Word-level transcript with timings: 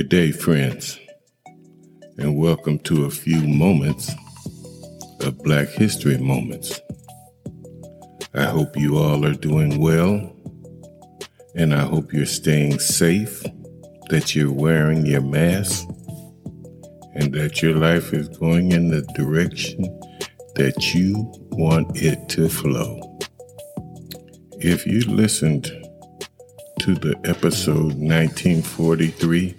Good 0.00 0.08
day, 0.08 0.32
friends, 0.32 0.98
and 2.16 2.34
welcome 2.34 2.78
to 2.84 3.04
a 3.04 3.10
few 3.10 3.46
moments 3.46 4.10
of 5.20 5.36
Black 5.42 5.68
History 5.68 6.16
Moments. 6.16 6.80
I 8.32 8.44
hope 8.44 8.78
you 8.78 8.96
all 8.96 9.26
are 9.26 9.34
doing 9.34 9.78
well, 9.78 10.34
and 11.54 11.74
I 11.74 11.84
hope 11.84 12.14
you're 12.14 12.24
staying 12.24 12.78
safe, 12.78 13.44
that 14.08 14.34
you're 14.34 14.50
wearing 14.50 15.04
your 15.04 15.20
mask, 15.20 15.86
and 17.14 17.34
that 17.34 17.60
your 17.60 17.74
life 17.74 18.14
is 18.14 18.30
going 18.30 18.72
in 18.72 18.88
the 18.88 19.02
direction 19.14 19.82
that 20.54 20.94
you 20.94 21.30
want 21.50 22.00
it 22.00 22.26
to 22.30 22.48
flow. 22.48 23.18
If 24.60 24.86
you 24.86 25.00
listened 25.00 25.66
to 26.78 26.94
the 26.94 27.20
episode 27.24 27.92
1943, 27.98 29.56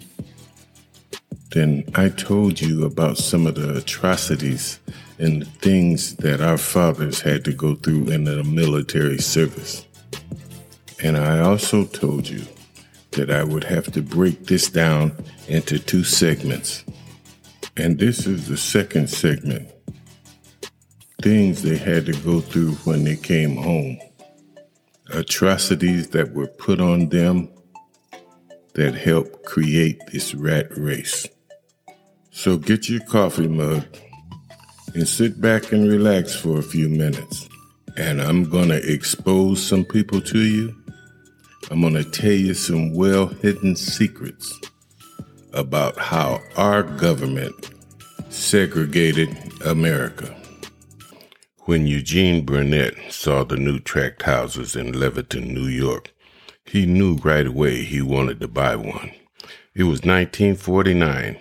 then 1.52 1.84
I 1.94 2.08
told 2.08 2.60
you 2.60 2.84
about 2.84 3.18
some 3.18 3.46
of 3.46 3.56
the 3.56 3.76
atrocities 3.76 4.80
and 5.18 5.42
the 5.42 5.46
things 5.46 6.16
that 6.16 6.40
our 6.40 6.56
fathers 6.56 7.20
had 7.20 7.44
to 7.44 7.52
go 7.52 7.74
through 7.74 8.08
in 8.08 8.24
the 8.24 8.42
military 8.42 9.18
service. 9.18 9.86
And 11.02 11.16
I 11.16 11.40
also 11.40 11.84
told 11.84 12.28
you 12.28 12.42
that 13.12 13.30
I 13.30 13.44
would 13.44 13.64
have 13.64 13.92
to 13.92 14.02
break 14.02 14.46
this 14.46 14.70
down 14.70 15.12
into 15.46 15.78
two 15.78 16.04
segments. 16.04 16.84
And 17.76 17.98
this 17.98 18.26
is 18.26 18.48
the 18.48 18.56
second 18.56 19.10
segment 19.10 19.68
things 21.22 21.62
they 21.62 21.76
had 21.76 22.04
to 22.04 22.12
go 22.22 22.40
through 22.40 22.72
when 22.82 23.04
they 23.04 23.14
came 23.14 23.54
home, 23.56 23.96
atrocities 25.10 26.08
that 26.08 26.32
were 26.32 26.48
put 26.48 26.80
on 26.80 27.08
them 27.10 27.48
that 28.74 28.94
helped 28.94 29.44
create 29.44 30.00
this 30.10 30.34
rat 30.34 30.66
race. 30.76 31.28
So 32.34 32.56
get 32.56 32.88
your 32.88 33.00
coffee 33.04 33.46
mug 33.46 33.84
and 34.94 35.06
sit 35.06 35.40
back 35.40 35.70
and 35.70 35.86
relax 35.88 36.34
for 36.34 36.58
a 36.58 36.62
few 36.62 36.88
minutes. 36.88 37.48
And 37.98 38.22
I'm 38.22 38.48
going 38.48 38.70
to 38.70 38.92
expose 38.92 39.62
some 39.62 39.84
people 39.84 40.20
to 40.22 40.38
you. 40.38 40.74
I'm 41.70 41.82
going 41.82 41.94
to 41.94 42.04
tell 42.04 42.32
you 42.32 42.54
some 42.54 42.94
well 42.94 43.26
hidden 43.26 43.76
secrets 43.76 44.58
about 45.52 45.98
how 45.98 46.40
our 46.56 46.82
government 46.82 47.70
segregated 48.30 49.36
America. 49.64 50.34
When 51.66 51.86
Eugene 51.86 52.46
Burnett 52.46 52.94
saw 53.10 53.44
the 53.44 53.58
new 53.58 53.78
tract 53.78 54.22
houses 54.22 54.74
in 54.74 54.92
Levittown, 54.92 55.48
New 55.48 55.66
York, 55.68 56.12
he 56.64 56.86
knew 56.86 57.16
right 57.16 57.46
away 57.46 57.84
he 57.84 58.00
wanted 58.00 58.40
to 58.40 58.48
buy 58.48 58.74
one. 58.74 59.12
It 59.74 59.84
was 59.84 60.00
1949, 60.00 61.38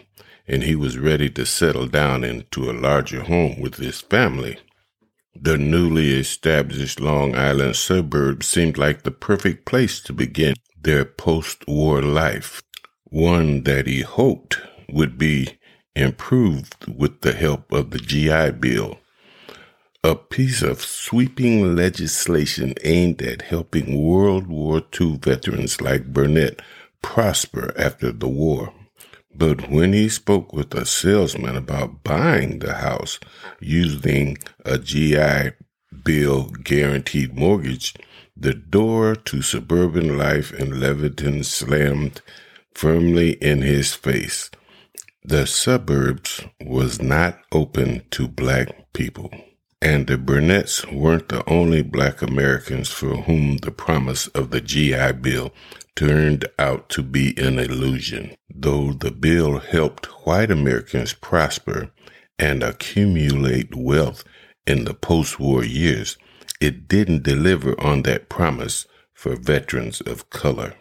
and 0.48 0.64
he 0.64 0.76
was 0.76 0.98
ready 0.98 1.30
to 1.30 1.46
settle 1.46 1.88
down 1.88 2.24
into 2.24 2.70
a 2.70 2.74
larger 2.74 3.24
home 3.24 3.60
with 3.60 3.76
his 3.76 4.02
family. 4.02 4.58
The 5.36 5.58
newly 5.58 6.12
established 6.12 7.00
Long 7.00 7.36
Island 7.36 7.76
suburb 7.76 8.44
seemed 8.44 8.78
like 8.78 9.04
the 9.04 9.12
perfect 9.12 9.66
place 9.66 10.00
to 10.02 10.14
begin 10.14 10.56
their 10.80 11.06
post 11.06 11.68
war 11.68 12.02
life, 12.02 12.62
one 13.06 13.64
that 13.64 13.88
he 13.88 14.02
hoped 14.02 14.60
would 14.90 15.18
be 15.18 15.58
improved 15.96 16.86
with 16.88 17.22
the 17.22 17.34
help 17.34 17.72
of 17.72 17.92
the 17.92 18.00
GI 18.00 18.52
Bill 18.60 18.98
a 20.04 20.16
piece 20.16 20.64
of 20.64 20.82
sweeping 20.82 21.76
legislation 21.76 22.74
aimed 22.84 23.22
at 23.22 23.44
helping 23.44 24.02
World 24.02 24.48
War 24.48 24.82
II 25.00 25.18
veterans 25.18 25.80
like 25.80 26.12
Burnett 26.12 26.60
prosper 27.04 27.72
after 27.78 28.12
the 28.12 28.28
war. 28.28 28.74
But 29.34 29.70
when 29.70 29.94
he 29.94 30.10
spoke 30.10 30.54
with 30.54 30.74
a 30.74 30.86
salesman 30.86 31.56
about 31.56 32.04
buying 32.04 32.60
the 32.60 32.76
house 32.76 33.20
using 33.60 34.38
a 34.66 34.78
GI 34.78 35.52
Bill 36.04 36.46
guaranteed 36.64 37.36
mortgage, 37.36 37.94
the 38.36 38.54
door 38.54 39.16
to 39.16 39.42
suburban 39.42 40.18
life 40.18 40.52
in 40.54 40.80
Levittown 40.80 41.46
slammed 41.46 42.22
firmly 42.74 43.34
in 43.34 43.62
his 43.62 43.94
face. 43.94 44.50
The 45.24 45.46
suburbs 45.46 46.42
was 46.62 47.02
not 47.02 47.40
open 47.52 48.04
to 48.12 48.28
black 48.28 48.92
people. 48.94 49.32
And 49.82 50.08
the 50.08 50.18
Burnetts 50.18 50.92
weren't 50.92 51.30
the 51.30 51.48
only 51.50 51.82
black 51.82 52.22
Americans 52.22 52.90
for 52.90 53.16
whom 53.18 53.58
the 53.58 53.72
promise 53.72 54.28
of 54.28 54.52
the 54.52 54.62
GI 54.62 55.14
Bill 55.14 55.52
turned 55.96 56.46
out 56.58 56.90
to 56.90 57.04
be 57.04 57.38
an 57.38 57.60
illusion. 57.60 58.36
Though 58.54 58.94
the 58.94 59.12
bill 59.12 59.60
helped 59.60 60.06
white 60.26 60.52
Americans 60.52 61.14
prosper 61.14 61.92
and 62.40 62.64
accumulate 62.64 63.76
wealth 63.76 64.24
in 64.66 64.86
the 64.86 64.94
post 64.94 65.40
war 65.40 65.64
years, 65.64 66.18
it 66.60 66.88
didn't 66.88 67.24
deliver 67.24 67.80
on 67.80 68.04
that 68.04 68.30
promise 68.30 68.86
for 69.14 69.36
veterans 69.36 70.02
of 70.02 70.30
color. 70.30 70.76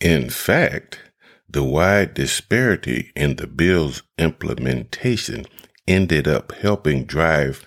In 0.00 0.30
fact, 0.30 1.00
the 1.48 1.64
wide 1.64 2.14
disparity 2.14 3.10
in 3.16 3.36
the 3.36 3.46
bill's 3.46 4.02
implementation 4.18 5.46
ended 5.86 6.28
up 6.28 6.52
helping 6.52 7.04
drive 7.04 7.64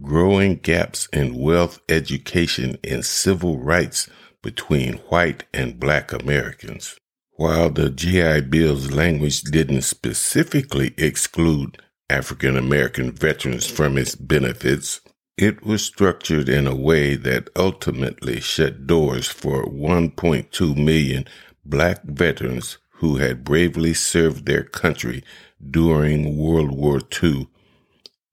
growing 0.00 0.56
gaps 0.56 1.08
in 1.12 1.34
wealth, 1.34 1.80
education, 1.88 2.78
and 2.84 3.04
civil 3.04 3.58
rights 3.58 4.08
between 4.42 4.94
white 5.08 5.44
and 5.54 5.80
black 5.80 6.12
Americans. 6.12 6.96
While 7.36 7.70
the 7.70 7.90
GI 7.90 8.42
Bill's 8.42 8.92
language 8.92 9.42
didn't 9.42 9.82
specifically 9.82 10.94
exclude 10.98 11.80
African 12.10 12.56
American 12.56 13.10
veterans 13.12 13.66
from 13.66 13.96
its 13.96 14.14
benefits, 14.14 15.00
it 15.38 15.64
was 15.64 15.84
structured 15.84 16.48
in 16.48 16.66
a 16.66 16.74
way 16.74 17.16
that 17.16 17.48
ultimately 17.56 18.40
shut 18.40 18.86
doors 18.86 19.28
for 19.28 19.64
1.2 19.64 20.76
million 20.76 21.24
black 21.64 22.02
veterans 22.04 22.78
who 22.96 23.16
had 23.16 23.44
bravely 23.44 23.94
served 23.94 24.44
their 24.44 24.62
country 24.62 25.24
during 25.70 26.36
World 26.36 26.70
War 26.70 27.00
II 27.22 27.48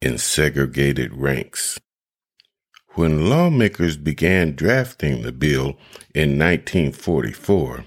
in 0.02 0.18
segregated 0.18 1.14
ranks. 1.14 1.80
When 2.94 3.30
lawmakers 3.30 3.98
began 3.98 4.56
drafting 4.56 5.22
the 5.22 5.32
bill 5.32 5.78
in 6.14 6.40
1944, 6.40 7.86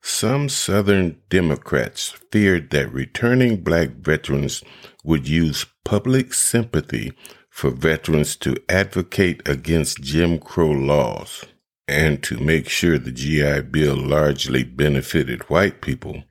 some 0.00 0.48
Southern 0.48 1.20
Democrats 1.28 2.14
feared 2.30 2.70
that 2.70 2.92
returning 2.92 3.62
black 3.62 3.90
veterans 3.90 4.62
would 5.02 5.28
use 5.28 5.66
public 5.84 6.32
sympathy 6.32 7.12
for 7.50 7.70
veterans 7.70 8.36
to 8.36 8.56
advocate 8.68 9.46
against 9.48 10.02
Jim 10.02 10.38
Crow 10.38 10.70
laws. 10.70 11.44
And 11.88 12.22
to 12.22 12.38
make 12.38 12.68
sure 12.68 12.98
the 12.98 13.12
GI 13.12 13.62
Bill 13.62 13.96
largely 13.96 14.62
benefited 14.62 15.42
white 15.50 15.80
people, 15.80 16.22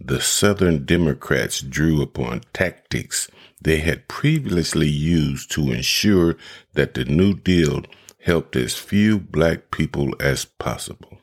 the 0.00 0.20
Southern 0.20 0.84
Democrats 0.84 1.60
drew 1.60 2.02
upon 2.02 2.42
tactics 2.52 3.28
they 3.64 3.78
had 3.78 4.08
previously 4.08 4.88
used 4.88 5.50
to 5.50 5.72
ensure 5.72 6.36
that 6.74 6.94
the 6.94 7.04
New 7.04 7.34
Deal 7.34 7.82
helped 8.22 8.56
as 8.56 8.76
few 8.76 9.18
black 9.18 9.70
people 9.70 10.14
as 10.20 10.44
possible. 10.44 11.18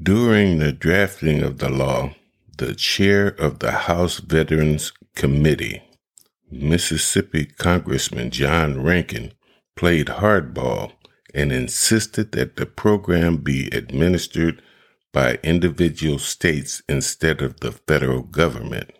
During 0.00 0.58
the 0.58 0.72
drafting 0.72 1.42
of 1.42 1.58
the 1.58 1.68
law, 1.68 2.14
the 2.56 2.74
chair 2.74 3.28
of 3.28 3.58
the 3.58 3.72
House 3.72 4.18
Veterans 4.18 4.92
Committee, 5.14 5.82
Mississippi 6.50 7.46
Congressman 7.46 8.30
John 8.30 8.82
Rankin, 8.82 9.32
played 9.76 10.06
hardball 10.06 10.92
and 11.34 11.52
insisted 11.52 12.32
that 12.32 12.56
the 12.56 12.66
program 12.66 13.38
be 13.38 13.68
administered 13.68 14.62
by 15.12 15.38
individual 15.42 16.18
states 16.18 16.82
instead 16.88 17.40
of 17.42 17.60
the 17.60 17.72
federal 17.72 18.22
government. 18.22 18.90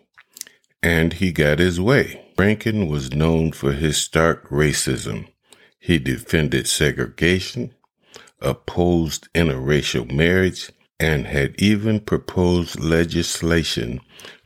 And 0.81 1.13
he 1.13 1.31
got 1.31 1.59
his 1.59 1.79
way. 1.79 2.28
Rankin 2.39 2.87
was 2.87 3.11
known 3.11 3.51
for 3.51 3.73
his 3.73 3.97
stark 3.97 4.47
racism. 4.47 5.27
He 5.77 5.99
defended 5.99 6.67
segregation, 6.67 7.73
opposed 8.39 9.27
interracial 9.33 10.09
marriage, 10.09 10.71
and 11.01 11.27
had 11.27 11.61
even 11.61 11.99
proposed 11.99 12.79
legislation 12.79 13.99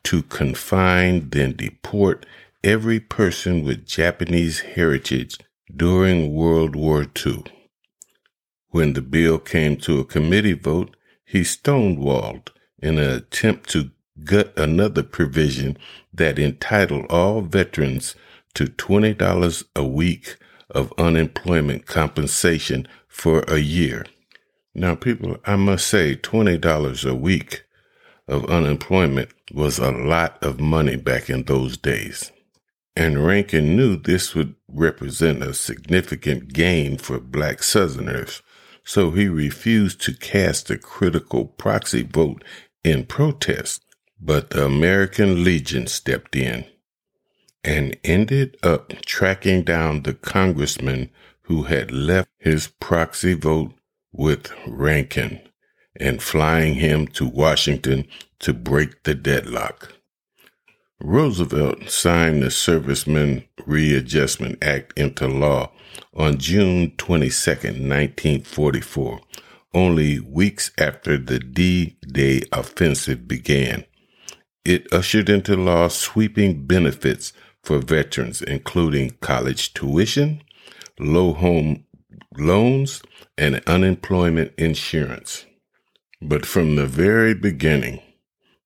to 0.06 0.24
confine 0.24 1.30
then 1.30 1.56
deport 1.56 2.26
every 2.64 3.00
person 3.00 3.64
with 3.64 3.86
Japanese 3.86 4.62
heritage 4.62 5.38
during 5.76 6.34
World 6.34 6.76
War 6.76 7.06
II. 7.24 7.44
When 8.70 8.94
the 8.94 9.04
bill 9.04 9.38
came 9.38 9.78
to 9.82 10.00
a 10.00 10.06
committee 10.06 10.54
vote, 10.54 10.96
he 11.26 11.42
stonewalled 11.42 12.48
in 12.80 12.98
an 12.98 13.12
attempt 13.12 13.70
to 13.70 13.92
gut 14.24 14.54
another 14.58 15.04
provision 15.04 15.78
that 16.14 16.40
entitled 16.40 17.06
all 17.10 17.42
veterans 17.42 18.16
to 18.54 18.66
$20 18.66 19.64
a 19.76 19.84
week 19.84 20.38
of 20.70 20.94
unemployment 20.98 21.86
compensation 21.86 22.88
for 23.08 23.42
a 23.48 23.60
year. 23.60 24.06
Now, 24.76 24.96
people, 24.96 25.38
I 25.46 25.56
must 25.56 25.88
say 25.88 26.16
$20 26.16 27.10
a 27.10 27.16
week 27.16 27.64
of 28.28 28.46
unemployment 28.46 29.30
was 29.54 29.78
a 29.78 29.92
lot 29.92 30.42
of 30.42 30.60
money 30.60 30.96
back 30.96 31.30
in 31.30 31.44
those 31.44 31.78
days. 31.78 32.32
And 32.96 33.26
Rankin 33.26 33.76
knew 33.76 33.96
this 33.96 34.36
would 34.36 34.56
represent 34.68 35.44
a 35.44 35.54
significant 35.54 36.54
gain 36.54 36.98
for 36.98 37.20
black 37.20 37.64
Southerners, 37.64 38.42
so 38.84 39.12
he 39.12 39.28
refused 39.28 40.02
to 40.02 40.14
cast 40.14 40.70
a 40.70 40.78
critical 40.78 41.46
proxy 41.46 42.04
vote 42.04 42.44
in 42.84 43.06
protest. 43.06 43.84
But 44.26 44.52
the 44.52 44.66
American 44.66 45.44
Legion 45.44 45.86
stepped 45.88 46.38
in 46.38 46.64
and 47.62 47.98
ended 48.06 48.56
up 48.64 48.94
tracking 49.06 49.64
down 49.64 50.04
the 50.04 50.14
congressman 50.14 51.10
who 51.42 51.64
had 51.64 51.92
left 51.92 52.30
his 52.38 52.68
proxy 52.80 53.34
vote 53.34 53.74
with 54.14 54.54
Rankin 54.66 55.42
and 55.98 56.24
flying 56.24 56.76
him 56.76 57.06
to 57.08 57.28
Washington 57.28 58.08
to 58.40 58.54
break 58.54 59.04
the 59.04 59.14
deadlock. 59.14 59.94
Roosevelt 61.02 61.90
signed 61.90 62.44
the 62.44 62.50
Servicemen 62.50 63.44
Readjustment 63.66 64.64
Act 64.64 64.98
into 64.98 65.28
law 65.28 65.70
on 66.14 66.38
June 66.38 66.94
22, 66.96 67.52
1944, 67.52 69.20
only 69.74 70.22
weeks 70.22 70.72
after 70.78 71.18
the 71.18 71.40
D 71.40 71.98
Day 72.08 72.44
offensive 72.54 73.28
began. 73.28 73.84
It 74.66 74.92
ushered 74.94 75.30
into 75.30 75.58
law 75.58 75.90
sweeping 75.90 76.66
benefits 76.66 77.34
for 77.64 77.80
veterans, 77.80 78.42
including 78.42 79.18
college 79.20 79.74
tuition, 79.74 80.42
low 81.00 81.34
home 81.34 81.86
loans, 82.38 83.02
and 83.38 83.62
unemployment 83.68 84.54
insurance. 84.58 85.46
But 86.22 86.46
from 86.46 86.76
the 86.76 86.86
very 86.86 87.34
beginning, 87.34 88.02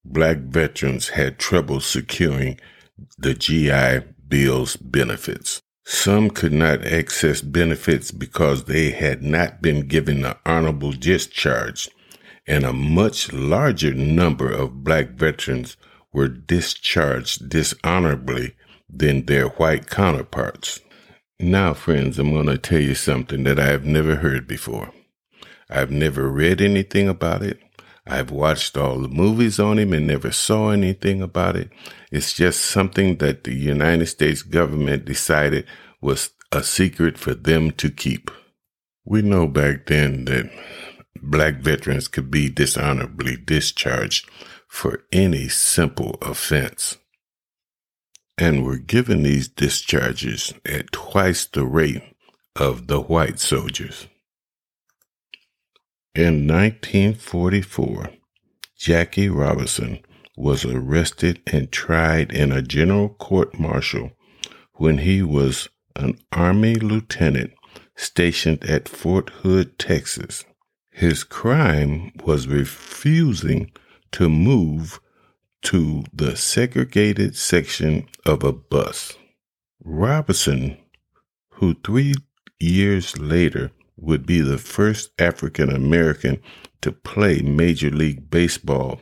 black 0.05 0.37
veterans 0.37 1.09
had 1.09 1.39
trouble 1.39 1.81
securing 1.81 2.59
the 3.17 3.33
GI 3.33 4.05
Bill's 4.27 4.75
benefits. 4.75 5.61
Some 5.83 6.29
could 6.29 6.53
not 6.53 6.85
access 6.85 7.41
benefits 7.41 8.11
because 8.11 8.65
they 8.65 8.91
had 8.91 9.23
not 9.23 9.61
been 9.61 9.87
given 9.87 10.25
an 10.25 10.35
honorable 10.45 10.91
discharge, 10.91 11.89
and 12.45 12.63
a 12.63 12.73
much 12.73 13.33
larger 13.33 13.93
number 13.93 14.51
of 14.51 14.83
black 14.83 15.09
veterans 15.11 15.75
were 16.17 16.27
discharged 16.27 17.47
dishonorably 17.47 18.55
than 18.89 19.27
their 19.27 19.49
white 19.49 19.87
counterparts. 19.87 20.79
Now, 21.39 21.75
friends, 21.75 22.17
I'm 22.17 22.33
going 22.33 22.47
to 22.47 22.57
tell 22.57 22.81
you 22.81 22.95
something 22.95 23.43
that 23.43 23.59
I 23.59 23.67
have 23.67 23.85
never 23.85 24.15
heard 24.15 24.47
before. 24.47 24.91
I've 25.69 25.91
never 25.91 26.27
read 26.27 26.59
anything 26.59 27.07
about 27.07 27.43
it. 27.43 27.59
I've 28.07 28.31
watched 28.31 28.75
all 28.77 28.99
the 28.99 29.07
movies 29.07 29.59
on 29.59 29.77
him 29.77 29.93
and 29.93 30.07
never 30.07 30.31
saw 30.31 30.71
anything 30.71 31.21
about 31.21 31.55
it. 31.55 31.69
It's 32.11 32.33
just 32.33 32.65
something 32.65 33.17
that 33.17 33.43
the 33.43 33.53
United 33.53 34.07
States 34.07 34.41
government 34.41 35.05
decided 35.05 35.67
was 36.01 36.31
a 36.51 36.63
secret 36.63 37.19
for 37.19 37.35
them 37.35 37.69
to 37.73 37.91
keep. 37.91 38.31
We 39.05 39.21
know 39.21 39.45
back 39.45 39.85
then 39.85 40.25
that 40.25 40.49
black 41.21 41.57
veterans 41.57 42.07
could 42.07 42.31
be 42.31 42.49
dishonorably 42.49 43.37
discharged 43.37 44.27
for 44.67 45.03
any 45.11 45.47
simple 45.47 46.17
offense 46.21 46.97
and 48.37 48.63
were 48.63 48.77
given 48.77 49.23
these 49.23 49.47
discharges 49.47 50.53
at 50.65 50.91
twice 50.91 51.45
the 51.45 51.65
rate 51.65 52.03
of 52.55 52.87
the 52.87 53.01
white 53.01 53.39
soldiers. 53.39 54.07
In 56.13 56.47
1944, 56.47 58.09
Jackie 58.77 59.29
Robinson 59.29 59.99
was 60.35 60.65
arrested 60.65 61.41
and 61.47 61.71
tried 61.71 62.31
in 62.31 62.51
a 62.51 62.61
general 62.61 63.09
court 63.09 63.59
martial 63.59 64.11
when 64.73 64.99
he 64.99 65.23
was 65.23 65.69
an 65.95 66.19
Army 66.31 66.75
lieutenant 66.75 67.51
stationed 67.95 68.63
at 68.63 68.87
Fort 68.87 69.31
Hood, 69.41 69.79
Texas. 69.79 70.45
His 70.91 71.23
crime 71.23 72.11
was 72.23 72.47
refusing 72.47 73.71
to 74.13 74.29
move 74.29 74.99
to 75.63 76.03
the 76.13 76.35
segregated 76.35 77.35
section 77.35 78.07
of 78.25 78.43
a 78.43 78.51
bus. 78.51 79.17
Robinson, 79.83 80.77
who 81.49 81.75
three 81.83 82.13
years 82.59 83.17
later 83.17 83.71
would 83.97 84.25
be 84.25 84.41
the 84.41 84.57
first 84.57 85.11
African 85.19 85.69
American 85.69 86.41
to 86.81 86.91
play 86.91 87.41
Major 87.41 87.89
League 87.89 88.29
Baseball, 88.29 89.01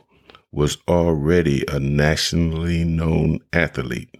was 0.50 0.78
already 0.88 1.64
a 1.68 1.78
nationally 1.78 2.82
known 2.84 3.40
athlete, 3.52 4.16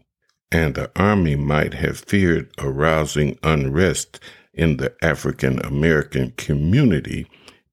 and 0.52 0.74
the 0.74 0.90
Army 0.94 1.34
might 1.34 1.74
have 1.74 1.98
feared 1.98 2.52
arousing 2.58 3.38
unrest 3.42 4.20
in 4.52 4.76
the 4.76 4.94
African 5.02 5.58
American 5.64 6.32
community 6.32 7.26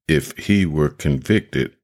if 0.08 0.36
he 0.38 0.64
were 0.64 0.88
convicted. 0.88 1.74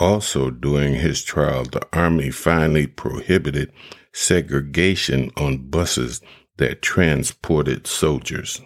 Also, 0.00 0.48
during 0.48 0.94
his 0.94 1.22
trial, 1.22 1.64
the 1.64 1.86
Army 1.92 2.30
finally 2.30 2.86
prohibited 2.86 3.70
segregation 4.14 5.30
on 5.36 5.68
buses 5.68 6.22
that 6.56 6.80
transported 6.80 7.86
soldiers. 7.86 8.62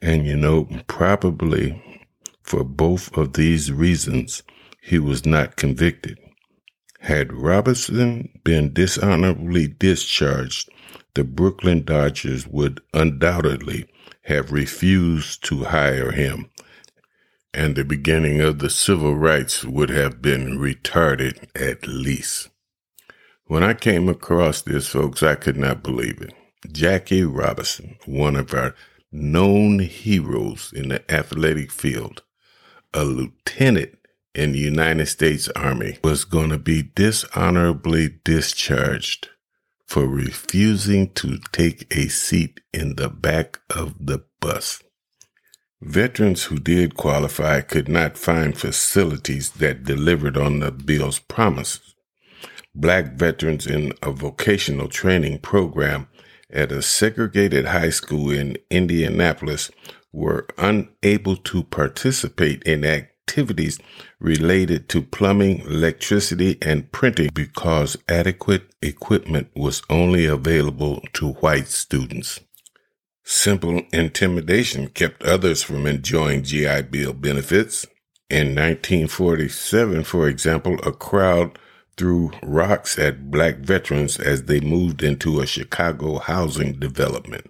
And 0.00 0.26
you 0.26 0.36
know, 0.36 0.66
probably 0.86 1.82
for 2.42 2.64
both 2.64 3.16
of 3.18 3.34
these 3.34 3.70
reasons, 3.70 4.42
he 4.82 4.98
was 4.98 5.26
not 5.26 5.56
convicted. 5.56 6.18
Had 7.00 7.34
Robinson 7.34 8.30
been 8.42 8.72
dishonorably 8.72 9.68
discharged, 9.68 10.70
the 11.14 11.24
Brooklyn 11.24 11.84
Dodgers 11.84 12.46
would 12.46 12.80
undoubtedly 12.94 13.86
have 14.22 14.52
refused 14.52 15.44
to 15.44 15.64
hire 15.64 16.12
him, 16.12 16.50
and 17.52 17.74
the 17.74 17.84
beginning 17.84 18.40
of 18.40 18.58
the 18.58 18.70
civil 18.70 19.16
rights 19.16 19.64
would 19.64 19.90
have 19.90 20.22
been 20.22 20.58
retarded 20.58 21.48
at 21.54 21.86
least. 21.86 22.48
When 23.46 23.64
I 23.64 23.74
came 23.74 24.08
across 24.08 24.62
this, 24.62 24.88
folks, 24.88 25.22
I 25.22 25.34
could 25.34 25.56
not 25.56 25.82
believe 25.82 26.20
it. 26.20 26.32
Jackie 26.70 27.24
Robinson, 27.24 27.96
one 28.06 28.36
of 28.36 28.54
our 28.54 28.74
known 29.10 29.80
heroes 29.80 30.72
in 30.72 30.88
the 30.88 31.12
athletic 31.12 31.72
field, 31.72 32.22
a 32.94 33.04
lieutenant 33.04 33.98
in 34.34 34.52
the 34.52 34.58
United 34.58 35.06
States 35.06 35.48
Army, 35.56 35.98
was 36.04 36.24
going 36.24 36.50
to 36.50 36.58
be 36.58 36.82
dishonorably 36.94 38.20
discharged 38.24 39.30
for 39.86 40.06
refusing 40.06 41.12
to 41.14 41.38
take 41.50 41.92
a 41.92 42.06
seat 42.06 42.60
in 42.72 42.94
the 42.94 43.08
back 43.08 43.58
of 43.68 43.94
the 43.98 44.22
bus. 44.38 44.80
Veterans 45.82 46.44
who 46.44 46.58
did 46.58 46.94
qualify 46.94 47.62
could 47.62 47.88
not 47.88 48.18
find 48.18 48.56
facilities 48.56 49.50
that 49.52 49.82
delivered 49.82 50.36
on 50.36 50.60
the 50.60 50.70
bill's 50.70 51.20
promises. 51.20 51.94
Black 52.74 53.14
veterans 53.14 53.66
in 53.66 53.94
a 54.02 54.12
vocational 54.12 54.88
training 54.88 55.38
program 55.38 56.06
at 56.50 56.70
a 56.70 56.82
segregated 56.82 57.64
high 57.64 57.88
school 57.88 58.30
in 58.30 58.58
Indianapolis 58.70 59.70
were 60.12 60.46
unable 60.58 61.36
to 61.36 61.62
participate 61.62 62.62
in 62.64 62.84
activities 62.84 63.78
related 64.18 64.86
to 64.90 65.00
plumbing, 65.00 65.60
electricity, 65.60 66.58
and 66.60 66.92
printing 66.92 67.30
because 67.32 67.96
adequate 68.06 68.64
equipment 68.82 69.48
was 69.56 69.82
only 69.88 70.26
available 70.26 71.00
to 71.14 71.32
white 71.34 71.68
students. 71.68 72.40
Simple 73.32 73.82
intimidation 73.92 74.88
kept 74.88 75.22
others 75.22 75.62
from 75.62 75.86
enjoying 75.86 76.42
GI 76.42 76.82
Bill 76.90 77.12
benefits. 77.12 77.86
In 78.28 78.56
1947, 78.56 80.02
for 80.02 80.28
example, 80.28 80.80
a 80.82 80.90
crowd 80.90 81.56
threw 81.96 82.32
rocks 82.42 82.98
at 82.98 83.30
black 83.30 83.58
veterans 83.58 84.18
as 84.18 84.42
they 84.42 84.58
moved 84.58 85.04
into 85.04 85.40
a 85.40 85.46
Chicago 85.46 86.18
housing 86.18 86.72
development. 86.80 87.48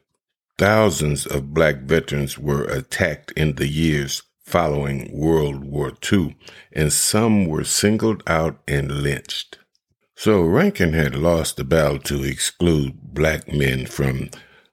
Thousands 0.58 1.25
of 1.25 1.54
black 1.54 1.78
veterans 1.78 2.38
were 2.38 2.64
attacked 2.64 3.32
in 3.32 3.54
the 3.54 3.66
years 3.66 4.22
following 4.44 5.10
World 5.10 5.64
War 5.64 5.92
II, 6.12 6.37
and 6.72 6.92
some 6.92 7.46
were 7.46 7.64
singled 7.64 8.22
out 8.26 8.60
and 8.68 9.02
lynched. 9.02 9.58
So 10.14 10.42
Rankin 10.42 10.92
had 10.92 11.14
lost 11.14 11.56
the 11.56 11.64
battle 11.64 12.00
to 12.00 12.22
exclude 12.22 13.14
black 13.14 13.50
men 13.50 13.87
from 13.87 14.28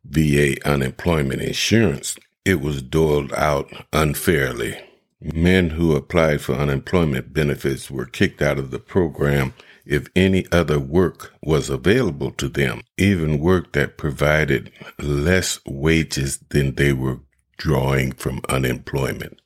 VA 0.09 0.55
unemployment 0.67 1.41
insurance. 1.41 2.15
It 2.45 2.61
was 2.61 2.81
doled 2.81 3.33
out 3.33 3.71
unfairly. 3.91 4.79
Men 5.19 5.71
who 5.71 5.95
applied 5.95 6.41
for 6.41 6.55
unemployment 6.55 7.33
benefits 7.33 7.89
were 7.89 8.05
kicked 8.05 8.41
out 8.41 8.59
of 8.59 8.71
the 8.71 8.79
program 8.79 9.53
if 9.85 10.07
any 10.15 10.45
other 10.51 10.79
work 10.79 11.33
was 11.41 11.69
available 11.69 12.31
to 12.31 12.49
them, 12.49 12.81
even 12.97 13.39
work 13.39 13.71
that 13.71 13.97
provided 13.97 14.71
less 14.99 15.59
wages 15.65 16.39
than 16.49 16.75
they 16.75 16.93
were 16.93 17.19
drawing 17.57 18.11
from 18.11 18.41
unemployment. 18.49 19.39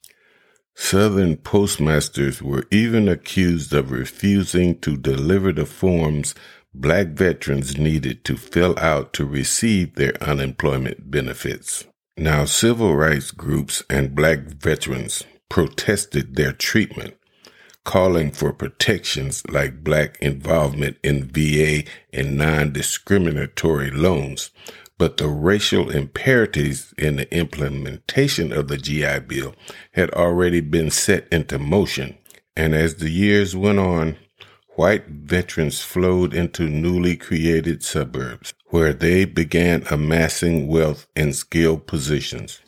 Southern 0.76 1.38
postmasters 1.38 2.42
were 2.42 2.66
even 2.72 3.08
accused 3.08 3.74
of 3.74 3.92
refusing 3.92 4.80
to 4.80 4.98
deliver 4.98 5.52
the 5.52 5.66
forms 5.66 6.34
black 6.74 7.08
veterans 7.08 7.78
needed 7.78 8.24
to 8.26 8.38
fill 8.38 8.78
out 8.80 9.14
to 9.14 9.26
receive 9.26 9.96
their 9.96 10.14
unemployment 10.24 11.12
benefits. 11.12 11.86
Now, 12.18 12.46
civil 12.46 12.96
rights 12.96 13.32
groups 13.32 13.84
and 13.90 14.16
black 14.16 14.40
veterans 14.40 15.24
protested 15.50 16.36
their 16.36 16.54
treatment, 16.54 17.16
calling 17.84 18.32
for 18.32 18.54
protections 18.54 19.44
like 19.50 19.84
black 19.84 20.18
involvement 20.22 20.98
in 21.04 21.26
VA 21.26 21.84
and 22.14 22.38
non 22.38 22.72
discriminatory 22.72 23.92
loans. 23.92 24.52
But 24.98 25.18
the 25.18 25.28
racial 25.28 25.90
imperatives 25.90 26.94
in 26.98 27.16
the 27.16 27.34
implementation 27.36 28.54
of 28.54 28.68
the 28.68 28.78
GI 28.78 29.22
Bill 29.22 29.56
had 29.94 30.12
already 30.12 30.62
been 30.62 30.92
set 30.92 31.28
into 31.32 31.58
motion. 31.58 32.18
And 32.56 32.76
as 32.76 32.98
the 32.98 33.10
years 33.10 33.56
went 33.56 33.80
on, 33.80 34.18
white 34.82 35.06
veterans 35.08 35.80
flowed 35.80 36.34
into 36.34 36.64
newly 36.64 37.16
created 37.16 37.84
suburbs 37.84 38.52
where 38.72 38.94
they 38.94 39.24
began 39.26 39.84
amassing 39.92 40.68
wealth 40.68 41.06
in 41.16 41.32
skilled 41.32 41.86
positions. 41.86 42.62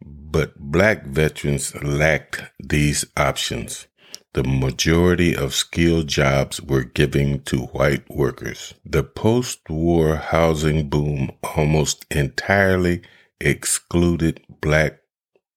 But 0.00 0.56
black 0.60 1.06
veterans 1.06 1.74
lacked 1.82 2.44
these 2.60 3.04
options. 3.16 3.88
The 4.34 4.44
majority 4.44 5.34
of 5.34 5.54
skilled 5.54 6.06
jobs 6.06 6.62
were 6.62 6.84
given 6.84 7.42
to 7.50 7.58
white 7.78 8.08
workers. 8.08 8.74
The 8.84 9.02
post-war 9.02 10.14
housing 10.14 10.88
boom 10.88 11.32
almost 11.56 12.06
entirely 12.12 13.02
excluded 13.40 14.40
black 14.60 15.00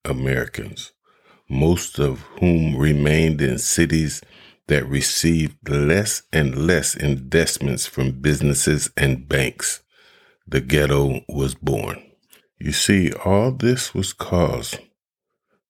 Americans, 0.03 0.91
most 1.47 1.99
of 1.99 2.21
whom 2.39 2.75
remained 2.77 3.41
in 3.43 3.59
cities 3.59 4.23
that 4.69 4.87
received 4.87 5.69
less 5.69 6.23
and 6.31 6.65
less 6.67 6.95
investments 6.95 7.85
from 7.85 8.21
businesses 8.21 8.89
and 8.95 9.27
banks. 9.27 9.83
The 10.47 10.61
ghetto 10.61 11.21
was 11.27 11.53
born. 11.53 12.01
You 12.59 12.71
see, 12.71 13.11
all 13.11 13.51
this 13.51 13.93
was 13.93 14.13
caused 14.13 14.79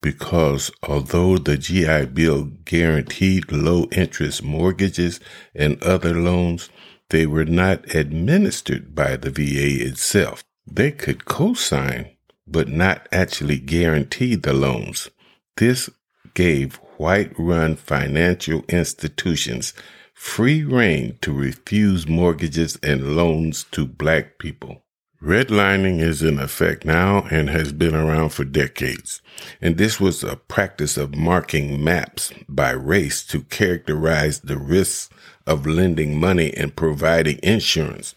because 0.01 0.71
although 0.83 1.37
the 1.37 1.57
GI 1.57 2.05
Bill 2.07 2.45
guaranteed 2.65 3.51
low 3.51 3.87
interest 3.91 4.43
mortgages 4.43 5.19
and 5.53 5.81
other 5.83 6.13
loans, 6.13 6.69
they 7.09 7.25
were 7.25 7.45
not 7.45 7.93
administered 7.93 8.95
by 8.95 9.17
the 9.17 9.31
VA 9.31 9.85
itself. 9.85 10.43
They 10.65 10.91
could 10.91 11.25
co-sign, 11.25 12.11
but 12.47 12.69
not 12.69 13.07
actually 13.11 13.59
guarantee 13.59 14.35
the 14.35 14.53
loans. 14.53 15.09
This 15.57 15.89
gave 16.33 16.79
white 16.99 17.31
run 17.39 17.75
financial 17.75 18.63
institutions 18.67 19.73
free 20.13 20.65
rein 20.65 21.17
to 21.21 21.31
refuse 21.31 22.05
mortgages 22.05 22.77
and 22.83 23.15
loans 23.15 23.63
to 23.71 23.87
black 23.87 24.37
people. 24.37 24.83
Redlining 25.23 26.01
is 26.01 26.21
in 26.21 26.39
effect 26.39 26.83
now 26.83 27.25
and 27.31 27.49
has 27.49 27.71
been 27.71 27.95
around 27.95 28.29
for 28.29 28.43
decades. 28.43 29.21
And 29.61 29.77
this 29.77 29.99
was 29.99 30.23
a 30.23 30.35
practice 30.35 30.97
of 30.97 31.15
marking 31.15 31.81
maps 31.81 32.33
by 32.49 32.71
race 32.71 33.23
to 33.27 33.43
characterize 33.43 34.41
the 34.41 34.57
risks 34.57 35.09
of 35.47 35.65
lending 35.65 36.19
money 36.19 36.53
and 36.55 36.75
providing 36.75 37.39
insurance, 37.41 38.15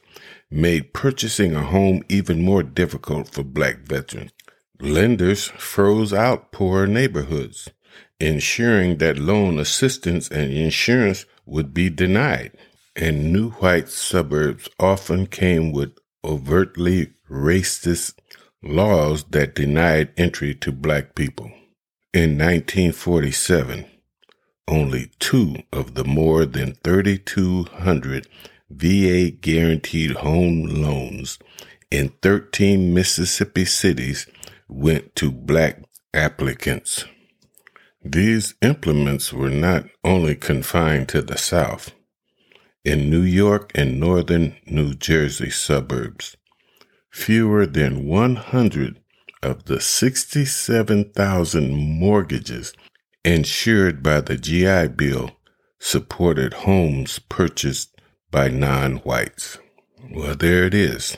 made 0.51 0.93
purchasing 0.93 1.55
a 1.55 1.63
home 1.63 2.03
even 2.09 2.43
more 2.45 2.65
difficult 2.65 3.29
for 3.29 3.45
black 3.45 3.79
veterans. 3.81 4.33
Lenders 4.81 5.47
froze 5.57 6.13
out 6.13 6.51
poor 6.51 6.87
neighborhoods, 6.87 7.69
ensuring 8.23 8.99
that 8.99 9.19
loan 9.19 9.59
assistance 9.59 10.29
and 10.29 10.53
insurance 10.53 11.27
would 11.45 11.75
be 11.75 11.91
denied. 11.91 12.53
And 12.95 13.33
new 13.33 13.51
white 13.51 13.89
suburbs 13.89 14.69
often 14.79 15.27
came 15.27 15.73
with 15.73 15.99
overtly 16.25 17.13
racist 17.29 18.15
laws 18.63 19.25
that 19.31 19.55
denied 19.55 20.13
entry 20.17 20.55
to 20.57 20.71
black 20.71 21.15
people. 21.15 21.47
In 22.15 22.39
1947, 22.39 23.87
only 24.69 25.11
two 25.19 25.57
of 25.73 25.95
the 25.95 26.05
more 26.05 26.45
than 26.45 26.75
3,200 26.85 28.29
VA 28.71 29.31
guaranteed 29.31 30.13
home 30.13 30.65
loans 30.65 31.39
in 31.91 32.11
13 32.23 32.95
Mississippi 32.95 33.65
cities 33.65 34.27
went 34.69 35.15
to 35.17 35.31
black 35.31 35.83
applicants. 36.15 37.05
These 38.05 38.55
implements 38.63 39.33
were 39.33 39.51
not 39.51 39.85
only 40.03 40.35
confined 40.35 41.09
to 41.11 41.23
the 41.23 41.39
South 41.39 41.93
in 42.85 43.09
New 43.09 43.23
York 43.23 43.71
and 43.75 44.01
northern 44.01 44.57
New 44.67 44.95
Jersey 44.95 45.51
suburbs. 45.51 46.37
Fewer 47.11 47.67
than 47.67 48.07
100 48.07 49.01
of 49.43 49.67
the 49.67 49.81
67,000 49.81 51.73
mortgages 51.73 52.73
insured 53.25 54.03
by 54.03 54.21
the 54.21 54.37
GI 54.37 54.89
Bill 54.89 55.31
supported 55.79 56.55
homes 56.55 57.19
purchased 57.19 58.01
by 58.31 58.49
non 58.49 58.97
whites. 58.99 59.59
Well, 60.11 60.35
there 60.35 60.65
it 60.65 60.75
is. 60.75 61.17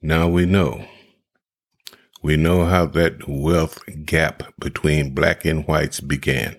Now 0.00 0.28
we 0.28 0.46
know. 0.46 0.86
We 2.22 2.36
know 2.36 2.66
how 2.66 2.86
that 2.86 3.26
wealth 3.26 3.82
gap 4.04 4.52
between 4.58 5.14
black 5.14 5.44
and 5.44 5.66
whites 5.66 6.00
began. 6.00 6.56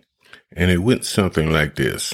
And 0.52 0.72
it 0.72 0.80
went 0.80 1.06
something 1.06 1.52
like 1.52 1.76
this. 1.76 2.14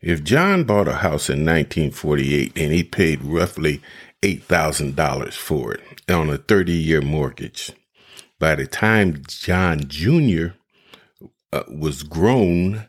If 0.00 0.24
John 0.24 0.64
bought 0.64 0.88
a 0.88 0.94
house 0.94 1.28
in 1.28 1.44
1948 1.44 2.52
and 2.56 2.72
he 2.72 2.82
paid 2.82 3.22
roughly 3.22 3.82
$8,000 4.22 5.34
for 5.34 5.74
it 5.74 6.10
on 6.10 6.30
a 6.30 6.38
30 6.38 6.72
year 6.72 7.02
mortgage, 7.02 7.72
by 8.38 8.56
the 8.56 8.66
time 8.66 9.22
John 9.28 9.86
Jr. 9.86 10.54
Uh, 11.52 11.62
was 11.68 12.02
grown 12.02 12.88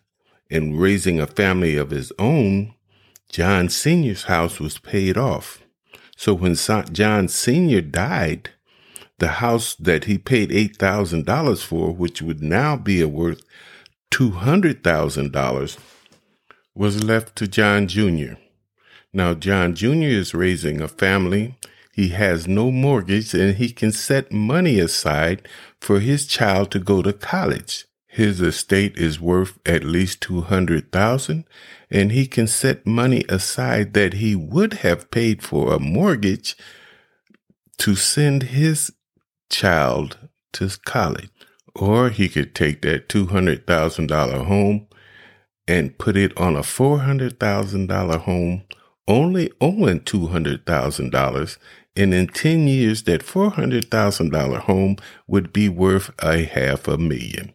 and 0.49 0.79
raising 0.79 1.19
a 1.19 1.27
family 1.27 1.75
of 1.75 1.89
his 1.89 2.11
own, 2.17 2.73
John 3.29 3.67
Sr.'s 3.67 4.23
house 4.23 4.59
was 4.59 4.77
paid 4.77 5.17
off. 5.17 5.61
So 6.15 6.33
when 6.33 6.55
John 6.55 7.27
Sr. 7.27 7.81
died, 7.81 8.51
the 9.23 9.39
house 9.39 9.73
that 9.75 10.03
he 10.03 10.17
paid 10.17 10.49
$8,000 10.49 11.63
for, 11.63 11.93
which 11.93 12.21
would 12.21 12.43
now 12.43 12.75
be 12.75 13.01
worth 13.05 13.41
$200,000, 14.11 15.77
was 16.75 17.05
left 17.05 17.33
to 17.37 17.47
John 17.47 17.87
Jr. 17.87 18.33
Now, 19.13 19.33
John 19.33 19.75
Jr. 19.75 20.11
is 20.23 20.33
raising 20.33 20.81
a 20.81 20.89
family. 20.89 21.55
He 21.93 22.09
has 22.09 22.49
no 22.49 22.69
mortgage 22.69 23.33
and 23.33 23.55
he 23.55 23.69
can 23.69 23.93
set 23.93 24.29
money 24.33 24.77
aside 24.77 25.47
for 25.79 26.01
his 26.01 26.27
child 26.27 26.69
to 26.71 26.79
go 26.79 27.01
to 27.01 27.13
college. 27.13 27.85
His 28.07 28.41
estate 28.41 28.97
is 28.97 29.21
worth 29.21 29.57
at 29.65 29.85
least 29.85 30.19
200,000 30.19 31.45
and 31.89 32.11
he 32.11 32.27
can 32.27 32.47
set 32.47 32.85
money 32.85 33.23
aside 33.29 33.93
that 33.93 34.15
he 34.15 34.35
would 34.35 34.73
have 34.85 35.11
paid 35.11 35.41
for 35.41 35.71
a 35.71 35.79
mortgage 35.79 36.57
to 37.77 37.95
send 37.95 38.43
his 38.43 38.91
child 39.53 40.17
to 40.53 40.69
college. 40.83 41.29
Or 41.75 42.09
he 42.09 42.27
could 42.27 42.53
take 42.53 42.81
that 42.81 43.07
$200,000 43.07 44.45
home 44.45 44.87
and 45.67 45.97
put 45.97 46.17
it 46.17 46.37
on 46.37 46.55
a 46.55 46.61
$400,000 46.61 48.19
home, 48.21 48.63
only 49.07 49.51
owing 49.61 50.01
$200,000. 50.01 51.57
And 51.95 52.13
in 52.13 52.27
10 52.27 52.67
years, 52.67 53.03
that 53.03 53.21
$400,000 53.21 54.59
home 54.61 54.97
would 55.27 55.53
be 55.53 55.69
worth 55.69 56.11
a 56.19 56.43
half 56.43 56.87
a 56.87 56.97
million. 56.97 57.53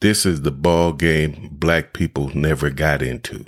This 0.00 0.24
is 0.24 0.42
the 0.42 0.50
ball 0.50 0.92
game 0.92 1.50
black 1.52 1.92
people 1.92 2.30
never 2.34 2.70
got 2.70 3.02
into. 3.02 3.44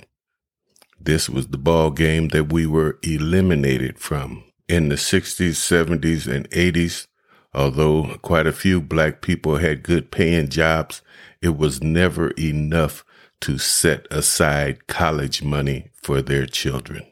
This 0.99 1.29
was 1.29 1.47
the 1.47 1.57
ball 1.57 1.89
game 1.89 2.27
that 2.29 2.51
we 2.51 2.65
were 2.67 2.99
eliminated 3.01 3.97
from. 3.97 4.43
In 4.67 4.89
the 4.89 4.95
60s, 4.95 5.57
70s, 5.57 6.31
and 6.31 6.49
80s, 6.51 7.07
although 7.53 8.17
quite 8.21 8.47
a 8.47 8.53
few 8.53 8.81
black 8.81 9.21
people 9.21 9.57
had 9.57 9.83
good 9.83 10.11
paying 10.11 10.49
jobs, 10.49 11.01
it 11.41 11.57
was 11.57 11.81
never 11.81 12.31
enough 12.31 13.03
to 13.41 13.57
set 13.57 14.05
aside 14.11 14.87
college 14.87 15.41
money 15.43 15.89
for 16.01 16.21
their 16.21 16.45
children. 16.45 17.05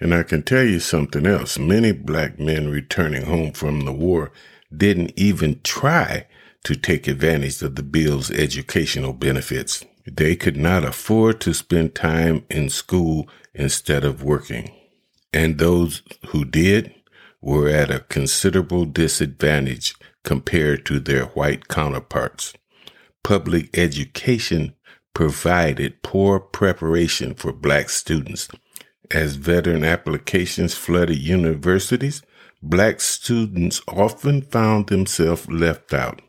And 0.00 0.14
I 0.14 0.22
can 0.22 0.42
tell 0.42 0.64
you 0.64 0.80
something 0.80 1.26
else. 1.26 1.58
Many 1.58 1.92
black 1.92 2.38
men 2.38 2.68
returning 2.68 3.26
home 3.26 3.52
from 3.52 3.80
the 3.80 3.92
war 3.92 4.32
didn't 4.74 5.12
even 5.16 5.60
try 5.62 6.26
to 6.64 6.74
take 6.74 7.06
advantage 7.06 7.62
of 7.62 7.76
the 7.76 7.82
bill's 7.82 8.30
educational 8.30 9.12
benefits. 9.12 9.84
They 10.06 10.34
could 10.36 10.56
not 10.56 10.84
afford 10.84 11.40
to 11.42 11.54
spend 11.54 11.94
time 11.94 12.44
in 12.50 12.70
school 12.70 13.28
instead 13.54 14.04
of 14.04 14.22
working. 14.22 14.74
And 15.32 15.58
those 15.58 16.02
who 16.28 16.44
did 16.44 16.94
were 17.46 17.68
at 17.68 17.90
a 17.90 18.00
considerable 18.00 18.84
disadvantage 18.84 19.94
compared 20.24 20.84
to 20.84 21.00
their 21.00 21.26
white 21.26 21.68
counterparts 21.68 22.52
public 23.26 23.76
education 23.76 24.72
provided 25.12 26.00
poor 26.00 26.38
preparation 26.38 27.34
for 27.34 27.52
black 27.52 27.88
students. 27.90 28.46
As 29.10 29.34
veteran 29.34 29.82
applications 29.82 30.74
flooded 30.74 31.18
universities, 31.18 32.22
black 32.62 33.00
students 33.00 33.82
often 33.88 34.42
found 34.42 34.86
themselves 34.86 35.48
left 35.48 35.92
out. 35.92 36.22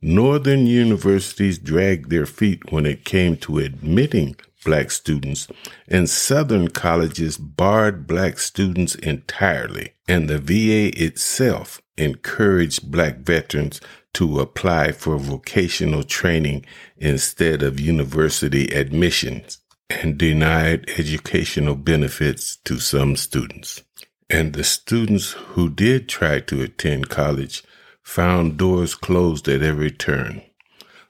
Northern 0.00 0.68
universities 0.68 1.58
dragged 1.58 2.10
their 2.10 2.26
feet 2.26 2.70
when 2.70 2.86
it 2.86 3.04
came 3.04 3.36
to 3.38 3.58
admitting 3.58 4.36
black 4.64 4.92
students, 4.92 5.48
and 5.88 6.08
Southern 6.08 6.68
colleges 6.68 7.36
barred 7.38 8.06
black 8.06 8.38
students 8.38 8.94
entirely, 8.94 9.94
and 10.08 10.28
the 10.28 10.38
VA 10.38 10.96
itself 11.02 11.80
encouraged 11.96 12.90
black 12.90 13.18
veterans 13.18 13.80
to 14.14 14.40
apply 14.40 14.92
for 14.92 15.18
vocational 15.18 16.02
training 16.02 16.64
instead 16.96 17.62
of 17.62 17.80
university 17.80 18.66
admissions 18.74 19.58
and 19.90 20.18
denied 20.18 20.88
educational 20.98 21.74
benefits 21.74 22.56
to 22.64 22.78
some 22.78 23.16
students. 23.16 23.82
And 24.28 24.52
the 24.52 24.64
students 24.64 25.32
who 25.32 25.68
did 25.68 26.08
try 26.08 26.40
to 26.40 26.62
attend 26.62 27.08
college 27.08 27.62
found 28.02 28.56
doors 28.56 28.94
closed 28.94 29.48
at 29.48 29.62
every 29.62 29.90
turn. 29.90 30.42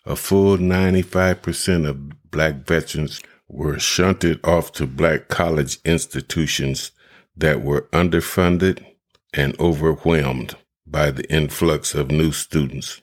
A 0.05 0.17
full 0.17 0.57
95% 0.57 1.87
of 1.89 2.31
black 2.31 2.67
veterans 2.67 3.21
were 3.49 3.79
shunted 3.79 4.45
off 4.45 4.73
to 4.73 4.87
black 4.87 5.29
college 5.29 5.79
institutions 5.85 6.91
that 7.37 7.63
were 7.63 7.89
underfunded 7.93 8.85
and 9.35 9.59
overwhelmed 9.61 10.57
by 10.87 11.11
the 11.11 11.31
influx 11.31 11.95
of 11.95 12.11
new 12.11 12.33
students. 12.33 13.03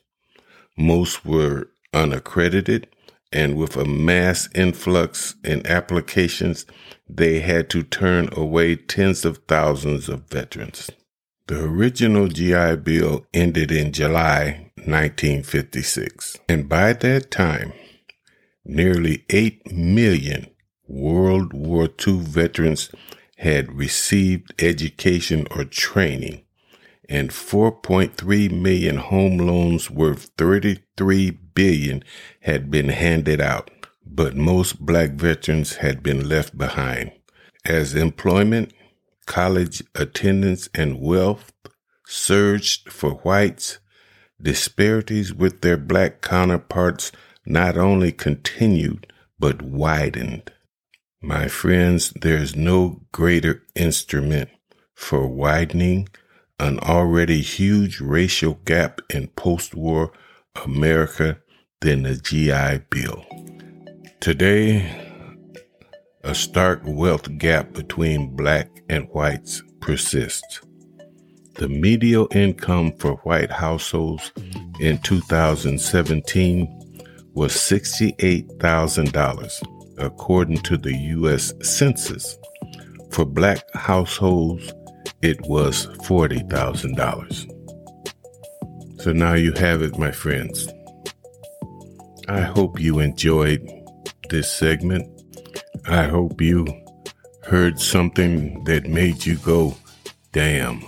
Most 0.76 1.24
were 1.24 1.68
unaccredited, 1.92 2.88
and 3.32 3.56
with 3.56 3.76
a 3.76 3.84
mass 3.84 4.48
influx 4.54 5.34
in 5.44 5.66
applications, 5.66 6.66
they 7.08 7.40
had 7.40 7.68
to 7.70 7.82
turn 7.82 8.28
away 8.32 8.76
tens 8.76 9.24
of 9.24 9.38
thousands 9.46 10.08
of 10.08 10.28
veterans. 10.28 10.90
The 11.46 11.62
original 11.62 12.28
GI 12.28 12.76
Bill 12.76 13.26
ended 13.34 13.70
in 13.70 13.92
July 13.92 14.70
1956, 14.76 16.38
and 16.48 16.68
by 16.68 16.94
that 16.94 17.30
time, 17.30 17.72
nearly 18.64 19.24
8 19.30 19.72
million 19.72 20.46
World 20.88 21.52
War 21.52 21.88
II 22.06 22.20
veterans 22.20 22.90
had 23.38 23.76
received 23.76 24.54
education 24.62 25.46
or 25.50 25.64
training 25.64 26.44
and 27.08 27.30
4.3 27.30 28.50
million 28.50 28.96
home 28.96 29.38
loans 29.38 29.90
worth 29.90 30.30
33 30.38 31.30
billion 31.54 32.02
had 32.40 32.70
been 32.70 32.88
handed 32.88 33.40
out, 33.40 33.70
but 34.06 34.36
most 34.36 34.84
black 34.84 35.12
veterans 35.12 35.76
had 35.76 36.02
been 36.02 36.28
left 36.28 36.56
behind. 36.56 37.12
As 37.64 37.94
employment, 37.94 38.72
college 39.26 39.82
attendance, 39.94 40.68
and 40.74 41.00
wealth 41.00 41.52
surged 42.06 42.92
for 42.92 43.12
whites, 43.16 43.78
disparities 44.40 45.32
with 45.32 45.60
their 45.60 45.78
black 45.78 46.20
counterparts 46.20 47.12
not 47.46 47.76
only 47.76 48.12
continued, 48.12 49.12
but 49.38 49.62
widened. 49.62 50.52
My 51.24 51.48
friends, 51.48 52.12
there's 52.20 52.54
no 52.54 53.00
greater 53.10 53.62
instrument 53.74 54.50
for 54.94 55.26
widening 55.26 56.10
an 56.60 56.78
already 56.80 57.40
huge 57.40 57.98
racial 57.98 58.60
gap 58.66 59.00
in 59.08 59.28
post 59.28 59.74
war 59.74 60.12
America 60.66 61.38
than 61.80 62.02
the 62.02 62.16
GI 62.16 62.84
Bill. 62.90 63.24
Today, 64.20 64.84
a 66.22 66.34
stark 66.34 66.82
wealth 66.84 67.38
gap 67.38 67.72
between 67.72 68.36
black 68.36 68.68
and 68.90 69.08
whites 69.08 69.62
persists. 69.80 70.60
The 71.54 71.70
median 71.70 72.26
income 72.32 72.92
for 72.98 73.14
white 73.22 73.50
households 73.50 74.30
in 74.78 74.98
2017 74.98 76.68
was 77.32 77.54
$68,000, 77.54 79.73
according 79.98 80.58
to 80.58 80.76
the 80.76 80.94
U.S. 80.94 81.52
Census. 81.62 82.36
For 83.10 83.24
black 83.24 83.62
households, 83.74 84.72
it 85.22 85.40
was 85.42 85.86
$40,000. 85.98 87.50
So 89.00 89.12
now 89.12 89.34
you 89.34 89.52
have 89.52 89.82
it, 89.82 89.98
my 89.98 90.10
friends. 90.10 90.68
I 92.28 92.40
hope 92.40 92.80
you 92.80 93.00
enjoyed 93.00 93.68
this 94.30 94.50
segment. 94.50 95.06
I 95.86 96.04
hope 96.04 96.40
you 96.40 96.66
heard 97.42 97.78
something 97.78 98.64
that 98.64 98.86
made 98.86 99.26
you 99.26 99.36
go, 99.36 99.76
damn. 100.32 100.82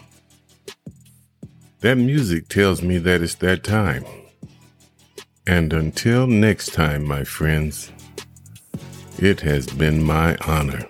That 1.81 1.97
music 1.99 2.49
tells 2.49 2.81
me 2.83 2.97
that 2.99 3.23
it's 3.23 3.35
that 3.37 3.63
time. 3.63 4.05
And 5.47 5.73
until 5.73 6.27
next 6.27 6.73
time, 6.73 7.05
my 7.07 7.23
friends, 7.23 7.93
it 9.19 9.41
has 9.41 9.67
been 9.67 10.03
my 10.03 10.37
honor 10.47 10.87